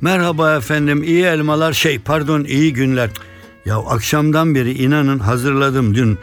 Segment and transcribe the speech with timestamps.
[0.00, 3.10] Merhaba efendim iyi elmalar şey pardon iyi günler.
[3.66, 6.18] Ya akşamdan beri inanın hazırladım dün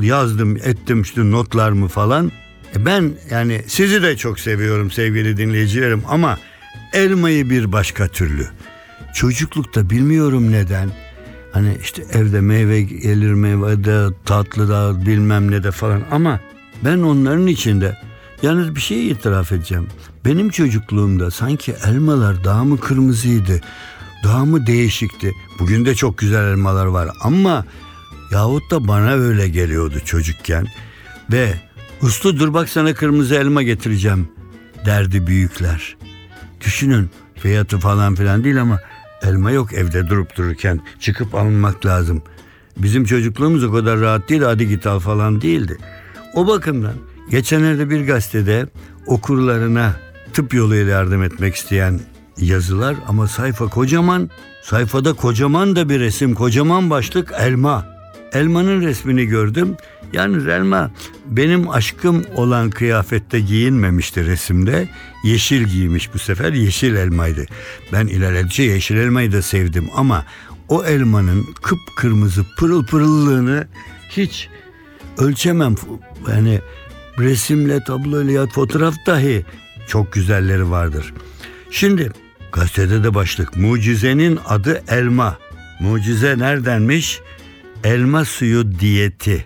[0.00, 2.32] yazdım ettim işte notlarımı falan.
[2.76, 6.38] E ben yani sizi de çok seviyorum sevgili dinleyicilerim ama
[6.92, 8.46] elmayı bir başka türlü.
[9.14, 10.90] Çocuklukta bilmiyorum neden
[11.52, 16.40] hani işte evde meyve gelir meyvede tatlı da bilmem ne de falan ama
[16.84, 17.96] ben onların içinde
[18.42, 19.86] yalnız bir şey itiraf edeceğim.
[20.24, 23.60] Benim çocukluğumda sanki elmalar daha mı kırmızıydı
[24.24, 25.32] daha mı değişikti.
[25.58, 27.64] Bugün de çok güzel elmalar var ama
[28.30, 30.66] yahut da bana öyle geliyordu çocukken
[31.32, 31.54] ve
[32.02, 34.28] uslu dur bak sana kırmızı elma getireceğim
[34.86, 35.96] derdi büyükler.
[36.60, 38.80] Düşünün fiyatı falan filan değil ama
[39.22, 42.22] elma yok evde durup dururken çıkıp alınmak lazım.
[42.76, 45.78] Bizim çocukluğumuz o kadar rahat değil hadi git al falan değildi.
[46.34, 46.94] O bakımdan
[47.30, 48.66] geçenlerde bir gazetede
[49.06, 49.96] okurlarına
[50.32, 52.00] tıp yoluyla yardım etmek isteyen
[52.38, 54.30] yazılar ama sayfa kocaman.
[54.62, 57.86] Sayfada kocaman da bir resim, kocaman başlık elma.
[58.32, 59.76] Elmanın resmini gördüm.
[60.12, 60.90] Yalnız elma
[61.26, 64.88] benim aşkım olan kıyafette giyinmemişti resimde.
[65.24, 67.46] Yeşil giymiş bu sefer yeşil elmaydı.
[67.92, 70.24] Ben ilerledikçe yeşil elmayı da sevdim ama
[70.68, 73.66] o elmanın kıpkırmızı pırıl pırıllığını
[74.10, 74.48] hiç
[75.18, 75.74] ölçemem.
[76.28, 76.60] Yani
[77.20, 79.44] resimle, tabloyla ya fotoğraf dahi
[79.88, 81.14] çok güzelleri vardır.
[81.70, 82.10] Şimdi
[82.52, 83.56] gazetede de başlık.
[83.56, 85.38] Mucizenin adı elma.
[85.80, 87.20] Mucize neredenmiş?
[87.84, 89.44] Elma suyu diyeti.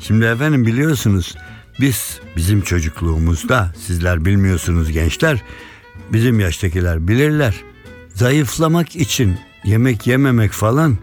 [0.00, 1.34] Şimdi efendim biliyorsunuz
[1.80, 5.42] biz bizim çocukluğumuzda sizler bilmiyorsunuz gençler
[6.12, 7.54] bizim yaştakiler bilirler.
[8.14, 10.98] Zayıflamak için yemek yememek falan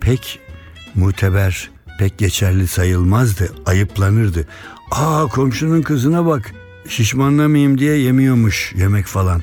[0.00, 0.40] pek
[0.94, 4.46] muteber, pek geçerli sayılmazdı, ayıplanırdı.
[4.90, 6.52] Aa komşunun kızına bak
[6.88, 9.42] şişmanlamayayım diye yemiyormuş yemek falan.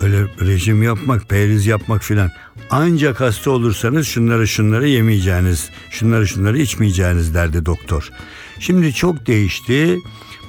[0.00, 2.30] Öyle rejim yapmak, periz yapmak filan.
[2.70, 8.10] Ancak hasta olursanız şunları şunları yemeyeceğiniz, şunları şunları içmeyeceğiniz derdi doktor.
[8.58, 9.98] Şimdi çok değişti.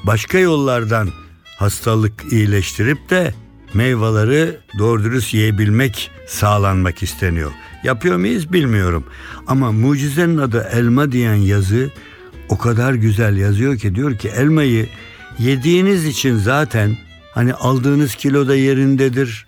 [0.04, 1.10] Başka yollardan
[1.58, 3.34] hastalık iyileştirip de
[3.74, 7.52] meyveleri doğru dürüst yiyebilmek sağlanmak isteniyor.
[7.84, 9.04] Yapıyor muyuz bilmiyorum.
[9.48, 11.90] Ama mucizenin adı elma diyen yazı
[12.50, 14.88] o kadar güzel yazıyor ki diyor ki elmayı
[15.40, 16.98] yediğiniz için zaten
[17.32, 19.48] hani aldığınız kilo da yerindedir.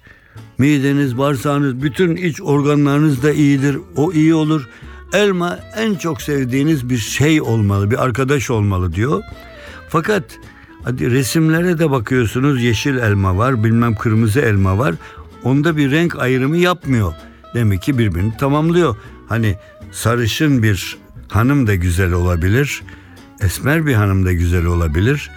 [0.58, 3.78] Mideniz, bağırsağınız, bütün iç organlarınız da iyidir.
[3.96, 4.68] O iyi olur.
[5.14, 9.24] Elma en çok sevdiğiniz bir şey olmalı, bir arkadaş olmalı diyor.
[9.90, 10.24] Fakat
[10.84, 14.96] hadi resimlere de bakıyorsunuz yeşil elma var, bilmem kırmızı elma var.
[15.44, 17.14] Onda bir renk ayrımı yapmıyor.
[17.54, 18.96] Demek ki birbirini tamamlıyor.
[19.30, 19.56] Hani
[19.92, 20.98] sarışın bir
[21.30, 22.84] hanım da güzel olabilir.
[23.42, 25.32] Esmer bir hanım da güzel olabilir.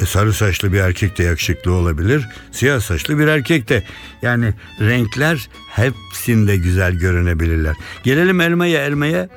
[0.00, 2.28] E, sarı saçlı bir erkek de yakışıklı olabilir.
[2.52, 3.82] Siyah saçlı bir erkek de.
[4.22, 7.76] Yani renkler hepsinde güzel görünebilirler.
[8.02, 9.28] Gelelim elmaya elmaya.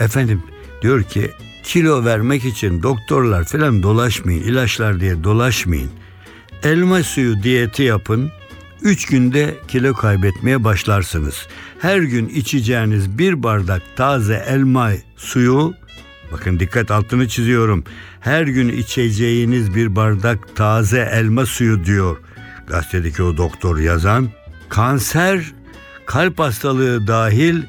[0.00, 0.42] Efendim
[0.82, 1.30] diyor ki
[1.62, 4.42] kilo vermek için doktorlar falan dolaşmayın.
[4.42, 5.90] ilaçlar diye dolaşmayın.
[6.62, 8.30] Elma suyu diyeti yapın.
[8.84, 11.46] 3 günde kilo kaybetmeye başlarsınız.
[11.78, 15.74] Her gün içeceğiniz bir bardak taze elma suyu
[16.32, 17.84] Bakın dikkat altını çiziyorum.
[18.20, 22.16] Her gün içeceğiniz bir bardak taze elma suyu diyor.
[22.66, 24.28] Gazetedeki o doktor yazan.
[24.68, 25.52] Kanser,
[26.06, 27.62] kalp hastalığı dahil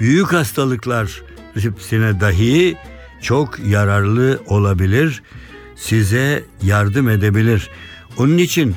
[0.00, 1.22] büyük hastalıklar
[1.54, 2.76] hepsine dahi
[3.22, 5.22] çok yararlı olabilir.
[5.76, 7.70] Size yardım edebilir.
[8.16, 8.76] Onun için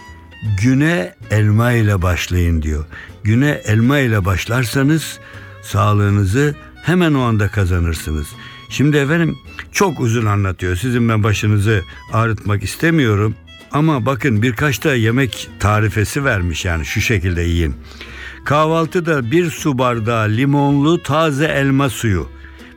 [0.62, 2.86] güne elma ile başlayın diyor.
[3.24, 5.20] Güne elma ile başlarsanız
[5.62, 8.28] sağlığınızı hemen o anda kazanırsınız.
[8.70, 9.38] Şimdi efendim
[9.72, 10.76] çok uzun anlatıyor.
[10.76, 13.36] Sizin ben başınızı ağrıtmak istemiyorum.
[13.72, 17.76] Ama bakın birkaç da yemek tarifesi vermiş yani şu şekilde yiyin.
[18.46, 22.30] Kahvaltıda bir su bardağı limonlu taze elma suyu,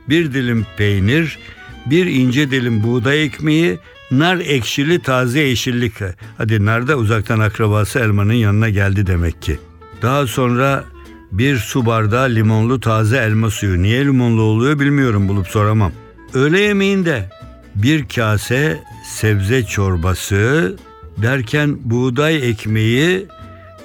[0.09, 1.39] bir dilim peynir,
[1.85, 3.79] bir ince dilim buğday ekmeği,
[4.11, 5.93] nar ekşili taze yeşillik.
[6.37, 9.59] Hadi nar da uzaktan akrabası elmanın yanına geldi demek ki.
[10.01, 10.83] Daha sonra
[11.31, 13.81] bir su bardağı limonlu taze elma suyu.
[13.81, 15.91] Niye limonlu oluyor bilmiyorum bulup soramam.
[16.33, 17.29] Öğle yemeğinde
[17.75, 20.75] bir kase sebze çorbası
[21.17, 23.27] derken buğday ekmeği,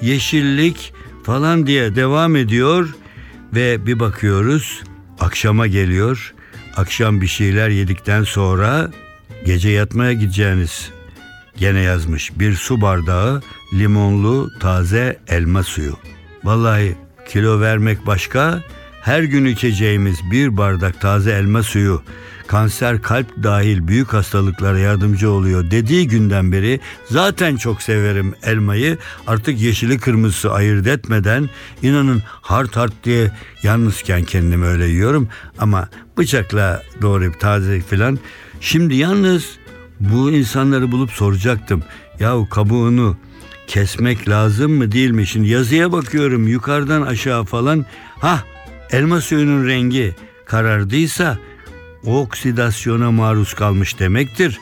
[0.03, 0.93] yeşillik
[1.23, 2.89] falan diye devam ediyor
[3.55, 4.83] ve bir bakıyoruz
[5.21, 6.35] akşama geliyor.
[6.77, 8.91] Akşam bir şeyler yedikten sonra
[9.45, 10.91] gece yatmaya gideceğiniz
[11.57, 13.43] gene yazmış bir su bardağı
[13.73, 15.97] limonlu taze elma suyu.
[16.45, 16.97] Vallahi
[17.29, 18.63] kilo vermek başka,
[19.03, 22.03] her gün içeceğimiz bir bardak taze elma suyu
[22.51, 28.99] kanser kalp dahil büyük hastalıklara yardımcı oluyor dediği günden beri zaten çok severim elmayı.
[29.27, 31.49] Artık yeşili kırmızısı ayırt etmeden
[31.83, 33.31] inanın hart hart diye
[33.63, 35.29] yalnızken kendimi öyle yiyorum
[35.59, 35.89] ama
[36.19, 38.19] bıçakla doğrayıp taze filan.
[38.61, 39.45] Şimdi yalnız
[40.01, 41.83] bu insanları bulup soracaktım.
[42.21, 43.17] Yahu kabuğunu
[43.67, 45.27] kesmek lazım mı değil mi?
[45.27, 47.87] Şimdi yazıya bakıyorum yukarıdan aşağı falan.
[48.21, 48.45] Ha
[48.91, 50.15] elma suyunun rengi
[50.47, 51.39] karardıysa
[52.05, 54.59] oksidasyona maruz kalmış demektir.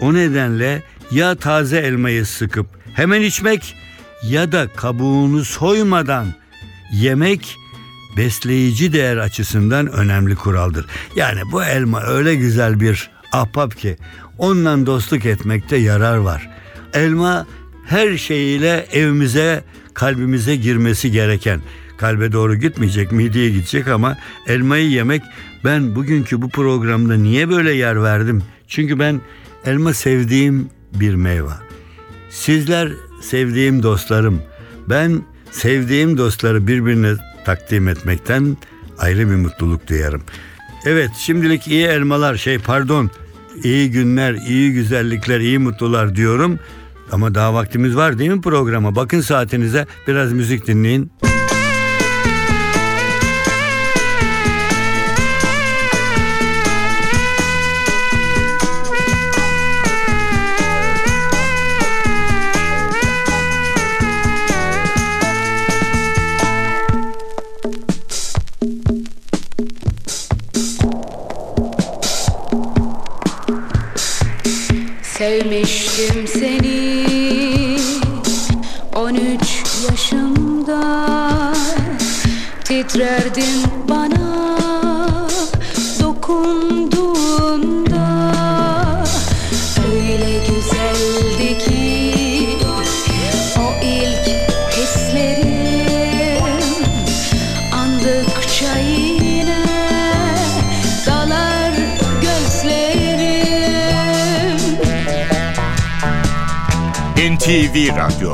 [0.00, 3.76] O nedenle ya taze elmayı sıkıp hemen içmek
[4.22, 6.26] ya da kabuğunu soymadan
[6.92, 7.56] yemek
[8.16, 10.86] besleyici değer açısından önemli kuraldır.
[11.16, 13.96] Yani bu elma öyle güzel bir ahbap ki
[14.38, 16.50] onunla dostluk etmekte yarar var.
[16.94, 17.46] Elma
[17.86, 19.64] her şeyiyle evimize,
[19.94, 21.60] kalbimize girmesi gereken.
[21.96, 25.22] Kalbe doğru gitmeyecek, mideye gidecek ama elmayı yemek
[25.64, 28.42] ben bugünkü bu programda niye böyle yer verdim?
[28.68, 29.20] Çünkü ben
[29.64, 31.52] elma sevdiğim bir meyve.
[32.30, 32.92] Sizler
[33.22, 34.42] sevdiğim dostlarım.
[34.88, 37.12] Ben sevdiğim dostları birbirine
[37.44, 38.56] takdim etmekten
[38.98, 40.22] ayrı bir mutluluk duyarım.
[40.84, 43.10] Evet şimdilik iyi elmalar şey pardon
[43.64, 46.58] iyi günler, iyi güzellikler, iyi mutlular diyorum.
[47.12, 48.96] Ama daha vaktimiz var değil mi programa?
[48.96, 51.12] Bakın saatinize biraz müzik dinleyin.
[75.52, 77.06] Sevmiştim seni.
[78.96, 79.40] 13
[79.90, 80.82] yaşımda
[82.64, 84.58] Titrerdin bana.
[86.00, 87.02] Dokunduğunda
[89.84, 92.48] Öyle güzeldi ki
[93.58, 94.26] o ilk
[94.76, 96.44] hislerim
[97.72, 99.01] Andıkça yine
[107.52, 108.32] NTV Radyo.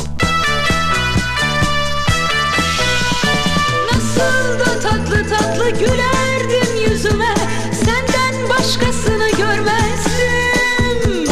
[3.92, 7.34] Nasıl da tatlı tatlı gülerdin yüzüme.
[7.72, 11.26] Senden başkasını görmezdim.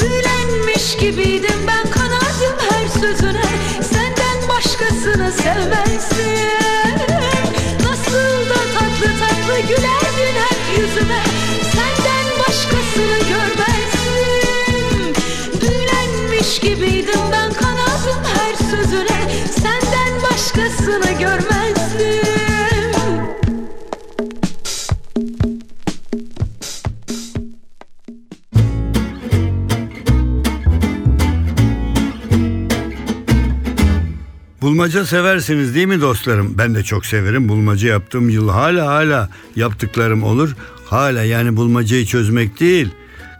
[0.00, 3.44] Büyülenmiş gibiydim ben kanardım her sözüne.
[3.92, 5.91] Senden başkasını sevmezdim
[34.62, 36.54] Bulmaca seversiniz değil mi dostlarım?
[36.58, 37.48] Ben de çok severim.
[37.48, 40.56] Bulmaca yaptığım yıl hala hala yaptıklarım olur.
[40.86, 42.88] Hala yani bulmacayı çözmek değil.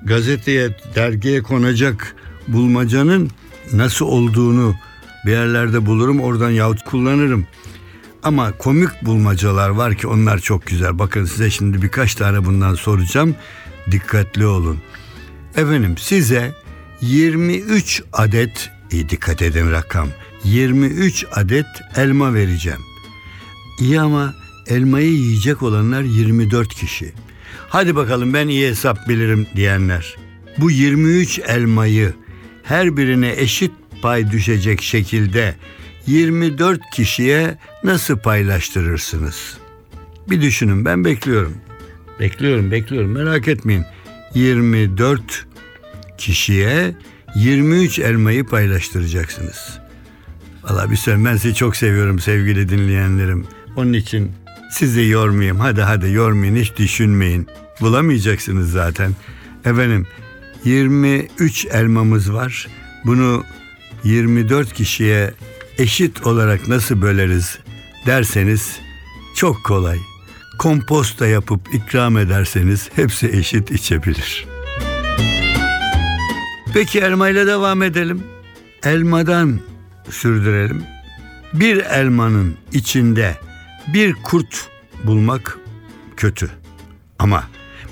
[0.04, 2.16] Gazeteye, dergiye konacak
[2.48, 3.30] bulmacanın
[3.72, 4.74] nasıl olduğunu
[5.26, 6.20] bir yerlerde bulurum.
[6.20, 7.46] Oradan yahut kullanırım.
[8.22, 10.98] Ama komik bulmacalar var ki onlar çok güzel.
[10.98, 13.34] Bakın size şimdi birkaç tane bundan soracağım.
[13.90, 14.78] Dikkatli olun.
[15.56, 16.54] Efendim size
[17.00, 20.08] 23 adet iyi dikkat edin rakam
[20.44, 22.80] 23 adet elma vereceğim.
[23.80, 24.34] İyi ama
[24.66, 27.12] elmayı yiyecek olanlar 24 kişi.
[27.68, 30.16] Hadi bakalım ben iyi hesap bilirim diyenler.
[30.58, 32.14] Bu 23 elmayı
[32.62, 35.54] her birine eşit pay düşecek şekilde
[36.06, 39.58] 24 kişiye nasıl paylaştırırsınız?
[40.30, 41.54] Bir düşünün ben bekliyorum.
[42.20, 43.84] Bekliyorum bekliyorum merak etmeyin.
[44.34, 45.46] 24
[46.18, 46.94] kişiye
[47.34, 49.78] 23 elmayı paylaştıracaksınız.
[50.62, 53.46] Valla bir söyleyeyim ben sizi çok seviyorum sevgili dinleyenlerim.
[53.76, 54.32] Onun için
[54.70, 55.60] sizi yormayayım.
[55.60, 57.46] Hadi hadi yormayın hiç düşünmeyin.
[57.80, 59.12] Bulamayacaksınız zaten.
[59.64, 60.06] Efendim
[60.64, 62.68] 23 elmamız var.
[63.04, 63.44] Bunu
[64.04, 65.34] 24 kişiye
[65.82, 67.58] eşit olarak nasıl böleriz
[68.06, 68.80] derseniz
[69.34, 69.98] çok kolay.
[70.58, 74.46] Komposta yapıp ikram ederseniz hepsi eşit içebilir.
[76.74, 78.22] Peki elmayla devam edelim.
[78.84, 79.60] Elmadan
[80.10, 80.84] sürdürelim.
[81.52, 83.36] Bir elmanın içinde
[83.94, 84.68] bir kurt
[85.04, 85.58] bulmak
[86.16, 86.50] kötü.
[87.18, 87.44] Ama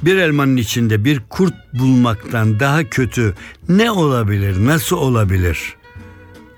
[0.03, 3.35] bir elmanın içinde bir kurt bulmaktan daha kötü
[3.69, 5.75] ne olabilir, nasıl olabilir?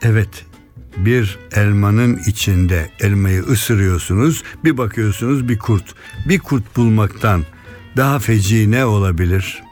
[0.03, 0.47] Evet,
[0.97, 5.95] bir elmanın içinde elmayı ısırıyorsunuz, bir bakıyorsunuz bir kurt.
[6.29, 7.45] Bir kurt bulmaktan
[7.97, 9.63] daha feci ne olabilir?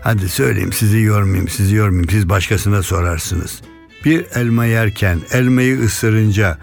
[0.00, 2.10] Hadi söyleyeyim sizi yormayayım, sizi yormayayım.
[2.10, 3.62] Siz başkasına sorarsınız.
[4.04, 6.58] Bir elma yerken elmayı ısırınca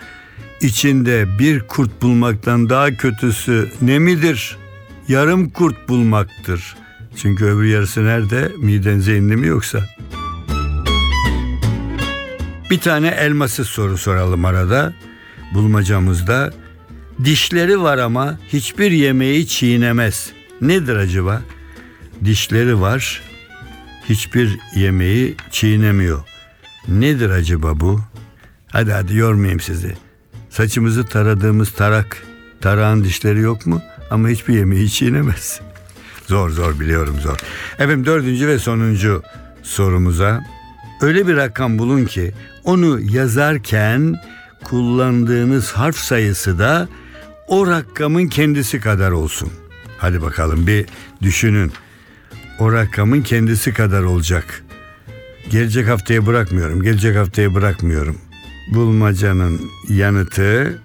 [0.61, 4.57] içinde bir kurt bulmaktan daha kötüsü ne midir?
[5.07, 6.75] Yarım kurt bulmaktır.
[7.15, 8.51] Çünkü öbür yarısı nerede?
[8.57, 9.85] Midenize indi mi yoksa?
[12.69, 14.93] Bir tane elmasız soru soralım arada.
[15.53, 16.53] Bulmacamızda
[17.23, 20.31] dişleri var ama hiçbir yemeği çiğnemez.
[20.61, 21.41] Nedir acaba?
[22.25, 23.21] Dişleri var,
[24.09, 26.23] hiçbir yemeği çiğnemiyor.
[26.87, 28.01] Nedir acaba bu?
[28.67, 29.97] Hadi hadi yormayayım sizi.
[30.49, 32.23] Saçımızı taradığımız tarak,
[32.61, 33.81] tarağın dişleri yok mu?
[34.11, 35.61] Ama hiçbir yemeği çiğnemez.
[36.27, 37.37] Zor zor biliyorum zor.
[37.73, 39.23] Efendim dördüncü ve sonuncu
[39.63, 40.43] sorumuza
[41.01, 42.31] öyle bir rakam bulun ki
[42.63, 44.15] onu yazarken
[44.63, 46.89] kullandığınız harf sayısı da
[47.47, 49.51] o rakamın kendisi kadar olsun.
[49.97, 50.85] Hadi bakalım bir
[51.21, 51.71] düşünün.
[52.59, 54.63] O rakamın kendisi kadar olacak.
[55.49, 56.83] Gelecek haftaya bırakmıyorum.
[56.83, 58.17] Gelecek haftaya bırakmıyorum.
[58.73, 60.81] Bulmacanın yanıtı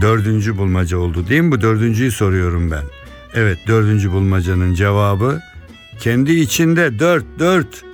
[0.00, 1.52] dördüncü bulmaca oldu değil mi?
[1.52, 2.84] Bu dördüncüyü soruyorum ben.
[3.34, 5.40] Evet dördüncü bulmacanın cevabı
[6.00, 7.87] kendi içinde dört dört.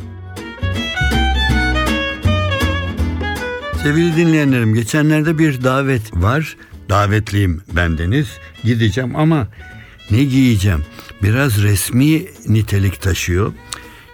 [3.84, 6.56] Sevgili dinleyenlerim geçenlerde bir davet var.
[6.88, 8.28] Davetliyim bendeniz.
[8.62, 9.48] Gideceğim ama
[10.10, 10.84] ne giyeceğim?
[11.22, 13.52] Biraz resmi nitelik taşıyor.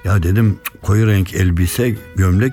[0.04, 2.52] Ya dedim koyu renk elbise, gömlek.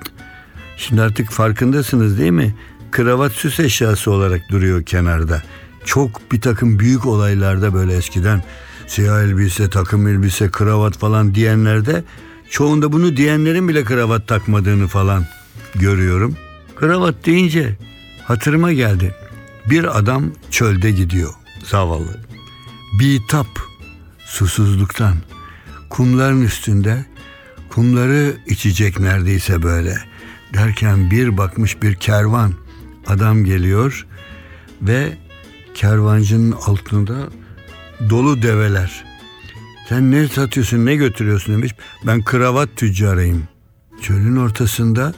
[0.78, 2.56] Şimdi artık farkındasınız değil mi?
[2.92, 5.44] Kravat süs eşyası olarak duruyor kenarda.
[5.86, 8.44] Çok bir takım büyük olaylarda böyle eskiden
[8.88, 12.04] siyah elbise, takım elbise, kravat falan diyenlerde
[12.50, 15.26] çoğunda bunu diyenlerin bile kravat takmadığını falan
[15.76, 16.38] görüyorum.
[16.80, 17.78] Kravat deyince
[18.24, 19.16] hatırıma geldi.
[19.70, 22.18] Bir adam çölde gidiyor zavallı.
[23.00, 23.48] Bitap
[24.26, 25.16] susuzluktan
[25.90, 27.06] kumların üstünde
[27.70, 29.98] kumları içecek neredeyse böyle.
[30.54, 32.54] Derken bir bakmış bir kervan
[33.08, 34.06] adam geliyor
[34.82, 35.18] ve
[35.74, 37.16] kervancının altında
[38.10, 39.06] dolu develer.
[39.90, 41.76] Sen ne satıyorsun ne götürüyorsun demiş.
[42.06, 43.44] Ben kravat tüccarıyım.
[44.02, 45.14] Çölün ortasında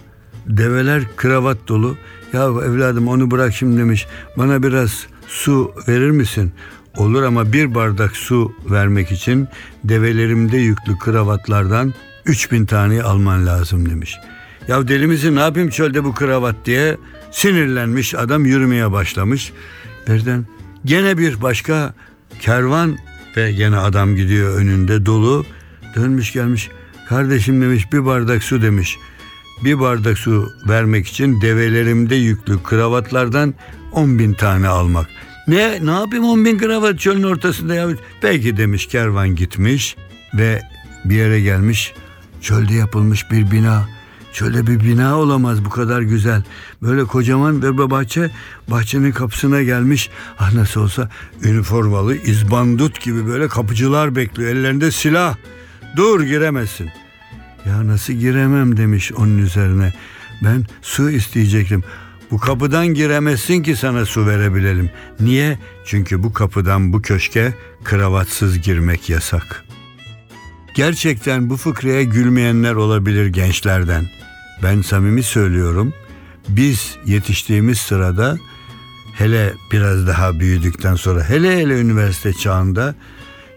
[0.50, 1.98] develer kravat dolu.
[2.34, 4.08] Ya evladım onu bırak şimdi demiş.
[4.38, 6.52] Bana biraz su verir misin?
[6.98, 9.48] Olur ama bir bardak su vermek için
[9.84, 11.94] develerimde yüklü kravatlardan
[12.26, 14.18] 3000 tane alman lazım demiş.
[14.68, 16.98] Ya deli misin ne yapayım çölde bu kravat diye
[17.32, 19.54] sinirlenmiş adam yürümeye başlamış.
[20.08, 20.46] Birden
[20.86, 21.94] gene bir başka
[22.40, 22.98] kervan
[23.38, 25.46] ve gene adam gidiyor önünde dolu
[25.96, 26.70] dönmüş gelmiş.
[27.10, 28.98] Kardeşim demiş bir bardak su demiş.
[29.64, 33.54] Bir bardak su vermek için develerimde yüklü kravatlardan
[33.92, 35.08] 10 bin tane almak.
[35.48, 37.88] Ne ne yapayım 10 bin kravat çölün ortasında ya?
[38.22, 39.96] Peki demiş kervan gitmiş
[40.34, 40.62] ve
[41.06, 41.94] bir yere gelmiş.
[42.42, 43.90] Çölde yapılmış bir bina.
[44.34, 46.44] Çölde bir bina olamaz bu kadar güzel.
[46.82, 48.32] Böyle kocaman bir bahçe
[48.68, 50.10] bahçenin kapısına gelmiş.
[50.40, 51.10] Ah nasıl olsa
[51.44, 54.50] üniformalı izbandut gibi böyle kapıcılar bekliyor.
[54.50, 55.36] Ellerinde silah.
[55.96, 56.90] Dur giremezsin.
[57.70, 59.94] Ya nasıl giremem demiş onun üzerine.
[60.44, 61.84] Ben su isteyecektim.
[62.32, 64.90] Bu kapıdan giremezsin ki sana su verebilelim.
[65.20, 65.60] Niye?
[65.86, 69.66] Çünkü bu kapıdan bu köşke kravatsız girmek yasak.
[70.76, 74.06] Gerçekten bu fıkraya gülmeyenler olabilir gençlerden.
[74.64, 75.94] Ben samimi söylüyorum.
[76.50, 78.38] Biz yetiştiğimiz sırada
[79.14, 82.96] hele biraz daha büyüdükten sonra hele hele üniversite çağında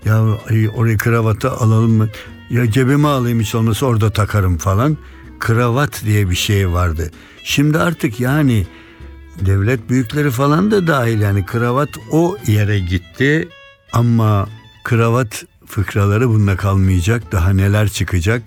[0.05, 2.09] ya ay, oraya kravatı alalım mı?
[2.53, 4.97] Ya cebime alayım hiç olmazsa orada takarım falan.
[5.39, 7.11] Kravat diye bir şey vardı.
[7.45, 8.67] Şimdi artık yani
[9.41, 13.49] devlet büyükleri falan da dahil yani kravat o yere gitti.
[13.93, 14.49] Ama
[14.85, 17.33] kravat fıkraları bununla kalmayacak.
[17.33, 18.43] Daha neler çıkacak.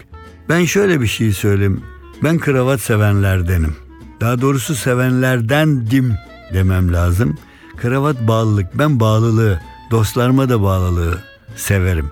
[0.49, 1.81] Ben şöyle bir şey söyleyeyim.
[2.23, 3.75] Ben kravat sevenlerdenim.
[4.21, 6.13] Daha doğrusu sevenlerdendim
[6.53, 7.37] demem lazım.
[7.77, 8.77] Kravat bağlılık.
[8.77, 9.59] Ben bağlılığı,
[9.91, 11.17] dostlarıma da bağlılığı
[11.55, 12.09] severim.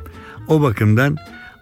[0.47, 1.17] O bakımdan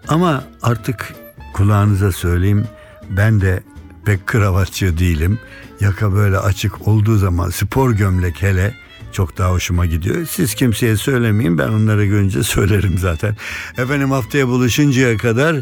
[0.08, 1.14] ama artık
[1.52, 2.66] kulağınıza söyleyeyim
[3.10, 3.62] ben de
[4.04, 5.38] pek kravatçı değilim.
[5.80, 8.74] Yaka böyle açık olduğu zaman spor gömlek hele
[9.12, 10.26] çok daha hoşuma gidiyor.
[10.30, 13.36] Siz kimseye söylemeyin ben onları görünce söylerim zaten.
[13.78, 15.56] Efendim haftaya buluşuncaya kadar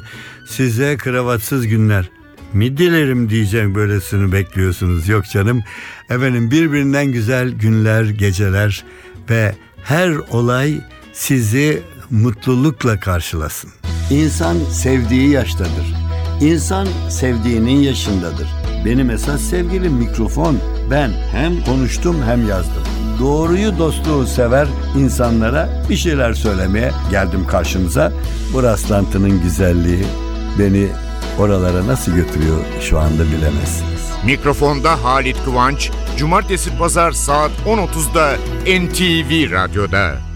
[0.49, 2.11] size kravatsız günler
[2.53, 5.09] mi dilerim diyeceğim böylesini bekliyorsunuz.
[5.09, 5.63] Yok canım.
[6.11, 8.85] Efendim birbirinden güzel günler, geceler
[9.31, 9.55] ve
[9.85, 10.81] her olay
[11.13, 13.71] sizi mutlulukla karşılasın.
[14.11, 15.95] İnsan sevdiği yaştadır.
[16.41, 18.49] İnsan sevdiğinin yaşındadır.
[18.85, 20.59] Benim esas sevgilim mikrofon.
[20.91, 22.83] Ben hem konuştum hem yazdım.
[23.21, 28.13] Doğruyu dostluğu sever insanlara bir şeyler söylemeye geldim karşınıza.
[28.53, 30.05] Bu rastlantının güzelliği
[30.59, 30.89] beni
[31.39, 34.01] oralara nasıl götürüyor şu anda bilemezsiniz.
[34.25, 38.37] Mikrofonda Halit Kıvanç, Cumartesi Pazar saat 10.30'da
[38.67, 40.30] NTV Radyo'da.